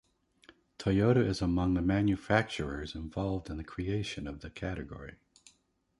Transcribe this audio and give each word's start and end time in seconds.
Toyota 0.79 1.23
is 1.23 1.43
among 1.43 1.75
the 1.75 1.81
manufacturers 1.83 2.95
involved 2.95 3.51
in 3.51 3.57
the 3.57 3.63
creation 3.63 4.25
of 4.25 4.39
the 4.41 4.49
category. 4.49 5.17